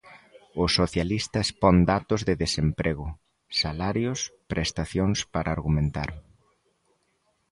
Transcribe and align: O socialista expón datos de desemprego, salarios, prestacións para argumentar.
O 0.63 0.65
socialista 0.77 1.37
expón 1.45 1.75
datos 1.91 2.21
de 2.27 2.33
desemprego, 2.43 3.07
salarios, 3.61 4.19
prestacións 4.51 5.19
para 5.33 5.53
argumentar. 5.57 6.09